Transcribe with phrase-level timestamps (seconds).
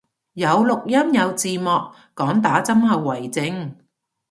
[0.33, 3.75] 有錄音有字幕，講打針後遺症